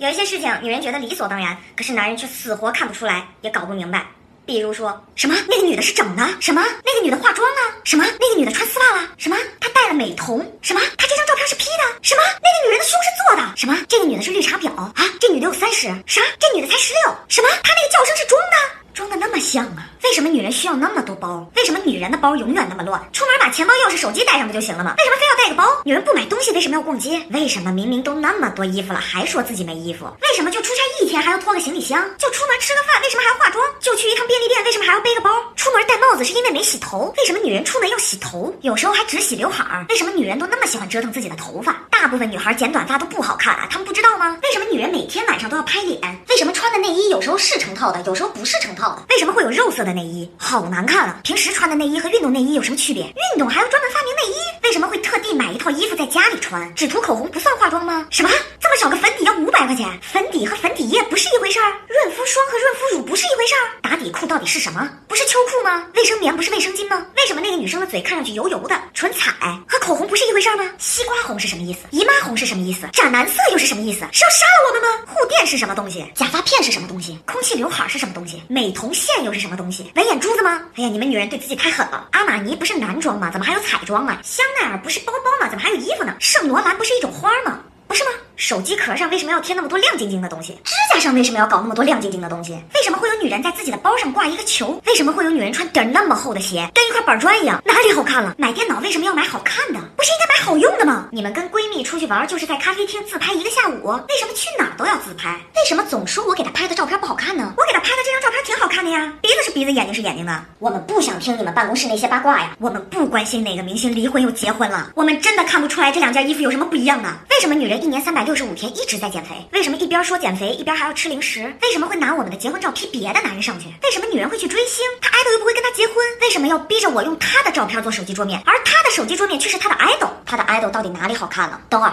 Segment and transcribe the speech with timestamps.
[0.00, 4.06] 有一些事情，女人觉得理所当然，可是男人却死活看不出来，也搞不明白。
[4.46, 5.36] 比如说什么？
[5.46, 6.64] 那个女的是整的，什么？
[6.82, 8.04] 那个女的化妆了，什么？
[8.18, 9.36] 那个女的穿丝袜了，什么？
[9.60, 10.80] 她戴了美瞳，什么？
[10.96, 12.22] 她这张照片是 P 的，什么？
[12.40, 13.76] 那个女人的胸是做的，什么？
[13.90, 17.48] 这个女的是绿茶婊啊，这女的有三十，啥这女的才十六，什么？
[17.62, 18.56] 她那个叫声是装的，
[18.94, 19.86] 装的那么像啊？
[20.02, 21.46] 为什么女人需要那么多包？
[21.56, 22.98] 为什么女人的包永远那么乱？
[23.12, 24.94] 出门钱包、钥匙、手机带上不就行了吗？
[24.98, 25.82] 为什么非要带个包？
[25.84, 27.20] 女人不买东西为什么要逛街？
[27.30, 30.04] 为什么明明都那么多衣服了，还说自己没衣服？
[30.22, 32.02] 为什么就出差一天还要拖个行李箱？
[32.18, 33.64] 就出门吃个饭为什么还要化妆？
[33.80, 35.30] 就去一趟便利店为什么还要背个包？
[35.56, 37.12] 出门戴帽子是因为没洗头？
[37.18, 38.54] 为什么女人出门要洗头？
[38.62, 39.84] 有时候还只洗刘海？
[39.88, 41.76] 为什么女人都那么喜欢折腾自己的头发？
[42.00, 44.34] 大部分女孩剪短发都不好看啊，她们不知道吗？
[44.42, 46.00] 为什么女人每天晚上都要拍脸？
[46.30, 49.02] 为什么穿的内衣有时候是成套的，有时候不是成套的？
[49.10, 50.26] 为什么会有肉色的内衣？
[50.38, 51.20] 好难看啊！
[51.22, 53.02] 平时穿的内衣和运动内衣有什么区别？
[53.04, 54.40] 运动还要专门发明内衣？
[54.64, 56.74] 为什么会特地买一套衣服在家里穿？
[56.74, 58.06] 只涂口红不算化妆吗？
[58.08, 58.30] 什么？
[58.70, 59.98] 这么少个粉底要五百块钱？
[60.00, 61.74] 粉底和粉底液不是一回事儿？
[61.88, 63.82] 润肤霜和润肤乳不是一回事儿？
[63.82, 64.88] 打底裤到底是什么？
[65.08, 65.88] 不是秋裤吗？
[65.96, 67.04] 卫生棉不是卫生巾吗？
[67.16, 68.80] 为什么那个女生的嘴看上去油油的？
[68.94, 69.32] 唇彩
[69.66, 70.64] 和口红不是一回事儿吗？
[70.78, 71.80] 西瓜红是什么意思？
[71.90, 72.86] 姨妈红是什么意思？
[72.92, 74.06] 斩男色又是什么意思？
[74.12, 75.04] 是要杀了我们吗？
[75.04, 76.06] 护垫是什么东西？
[76.14, 77.18] 假发片是什么东西？
[77.26, 78.40] 空气刘海是什么东西？
[78.48, 79.90] 美瞳线又是什么东西？
[79.96, 80.62] 纹眼珠子吗？
[80.76, 82.06] 哎呀，你们女人对自己太狠了。
[82.12, 83.30] 阿玛尼不是男装吗？
[83.32, 84.20] 怎么还有彩妆啊？
[84.22, 85.50] 香奈儿不是包包吗？
[85.50, 86.14] 怎么还有衣服呢？
[86.20, 87.58] 圣罗兰不是一种花吗？
[87.88, 88.10] 不是吗？
[88.40, 90.54] 手机壳上为什么要贴那么多亮晶晶的东西？
[90.64, 92.52] 指甲上为什么要搞那么多亮晶晶的东西？
[92.74, 94.80] 为什么会有女人在自己的包上挂一个球？
[94.86, 97.62] 为什么会有女人穿底儿那么厚的鞋，跟一块板砖一样？
[97.66, 98.34] 哪里好看了？
[98.38, 99.78] 买电脑为什么要买好看的？
[99.94, 101.06] 不是应该好用的吗？
[101.12, 105.38] 你们跟闺蜜出去玩就是在咖啡厅自拍一个下午，为什么去哪儿都要自拍？
[105.54, 107.52] 为什么总说我给她拍的照片不好看呢？
[107.58, 110.44] 我给她拍的这张照片挺好看的呀，鼻子是鼻子，眼睛是眼睛的。
[110.58, 117.18] 我们不想听你们办公室那些八卦呀，我们不关心哪个明星离婚又结婚了，我们真的看不出来这两件衣服有什么不一样呢？
[117.30, 119.34] 为什么女人一年三百六十五天一直在减肥？
[119.52, 121.52] 为什么一边说减肥一边还要吃零食？
[121.62, 123.66] 为什么会拿我们的结婚照 P 别的男人上去？
[123.82, 124.84] 为什么女人会去追星？
[125.00, 125.96] 她爱豆又不会跟他结婚？
[126.22, 130.08] 为什么要逼着我用他的照片做手机桌面，而他的手机桌面却是他的 idol，？
[130.24, 131.60] 他的 idol 到底哪里好看了？
[131.68, 131.92] 等会儿。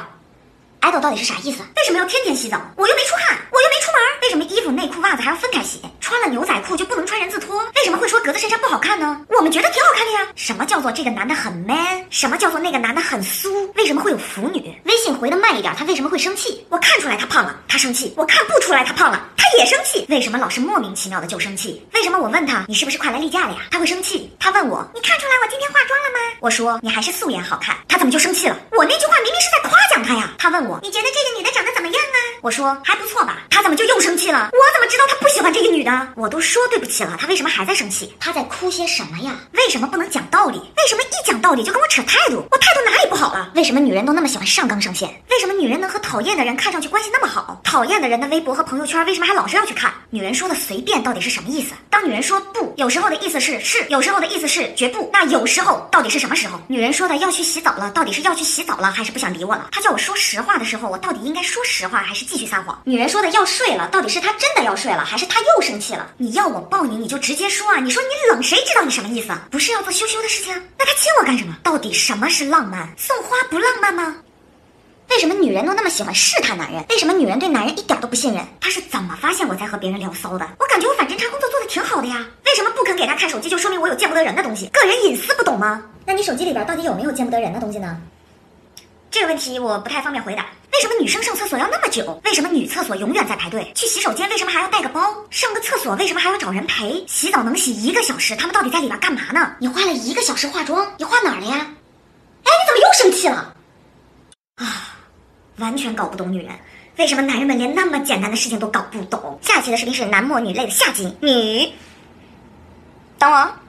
[0.80, 1.62] 爱豆到底是啥意思？
[1.76, 2.58] 为什么要天天洗澡？
[2.78, 3.57] 我又没出汗，我，
[4.28, 5.80] 为什么衣服、内裤、袜子还要分开洗？
[6.02, 7.64] 穿了牛仔裤就不能穿人字拖？
[7.78, 9.22] 为什么会说格子衬衫不好看呢？
[9.30, 10.28] 我们觉得挺好看的呀。
[10.36, 12.06] 什么叫做这个男的很 man？
[12.10, 13.72] 什么叫做那个男的很酥？
[13.76, 14.78] 为什么会有腐女？
[14.84, 16.66] 微信回的慢一点，他为什么会生气？
[16.68, 20.06] 我看出来他胖了，他生气；我看不出来他胖了，他也生气。
[20.10, 21.82] 为什么老是莫名其妙的就生气？
[21.94, 23.60] 为什么我问他你是不是快来例假了呀？
[23.72, 24.30] 他会生气。
[24.42, 26.36] 他问我你看出来我今天化妆了吗？
[26.42, 27.78] 我说你还是素颜好看。
[27.88, 28.58] 他怎么就生气了？
[28.74, 30.34] 我那句话明明是在夸奖他呀。
[30.38, 32.18] 他问我你觉得这个女的长得怎么样啊？
[32.42, 33.37] 我说还不错吧。
[33.58, 34.52] 他怎么就又生气了？
[34.54, 36.10] 我怎么知道他不喜欢这个女的？
[36.16, 38.16] 我都说对不起了，他为什么还在生气？
[38.20, 39.36] 他在哭些什么呀？
[39.54, 40.60] 为什么不能讲道理？
[40.60, 42.46] 为什么一讲道理就跟我扯态度？
[42.52, 43.52] 我态度哪里不好了？
[43.56, 45.10] 为什么女人都那么喜欢上纲上线？
[45.38, 47.62] 为什么女人能和讨厌的人看上去关系那么好？
[47.64, 49.94] 讨厌的人的微博和朋友圈为什么还老是要去看？
[50.10, 51.76] 女人说的随便到底是什么意思？
[51.92, 55.08] 当女人说不，有时候的意思是是，有时候的意思是绝不。
[55.14, 56.60] 那有时候到底是什么时候？
[56.68, 59.68] 女人说的要去洗澡了，到底是要去洗澡了，还是不想理我了？
[59.72, 62.82] 她叫我说实话的时候，我到底应该说实话，还是继续撒谎？
[62.84, 66.10] 女人说的要睡了，到底是她真的要睡了，还是她又生气了？
[66.18, 67.80] 你要我抱你，你就直接说啊！
[67.80, 69.44] 你说你冷，谁知道你什么意思啊？
[69.52, 70.52] 不是要做羞羞的事情？
[70.80, 71.56] 那他亲我干什么？
[71.62, 72.92] 到底什么是浪漫？
[72.98, 74.16] 送花不浪漫吗？
[75.10, 76.84] 为什么女人都那么喜欢试探男人？
[76.90, 78.46] 为什么女人对男人一点都不信任？
[78.60, 80.48] 他是怎么发现我在和别人聊骚的？
[80.60, 82.26] 我感觉我反侦查工作做的挺好的呀。
[82.46, 84.68] 为什么不肯给他看手机，就说明我有见不得人的东西？
[84.68, 85.82] 个人隐私不懂吗？
[86.06, 87.98] 那你手机里边到底有没有见不得人的东西呢？
[89.10, 90.46] 这个问题我不太方便回答。
[90.74, 92.22] 为什么女生上厕所要那么久？
[92.26, 93.72] 为什么女厕所永远在排队？
[93.74, 95.02] 去洗手间为什么还要带个包？
[95.32, 97.04] 上个厕所为什么还要找人陪？
[97.08, 99.56] 洗澡能洗一个小时，他们到底在里边干嘛呢？
[99.60, 101.56] 你花了一个小时化妆，你化哪儿了呀？
[101.56, 103.54] 哎，你怎么又生气了？
[104.56, 104.97] 啊，
[105.58, 106.54] 完全搞不懂女人，
[106.98, 109.40] 为什么男人们连那么简单的事情都搞不懂？
[109.42, 111.72] 下期的视频是男模女泪的下集，女，
[113.18, 113.67] 等我。